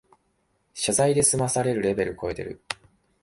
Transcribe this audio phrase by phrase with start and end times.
[0.73, 2.63] 謝罪で済まされるレベルこえてる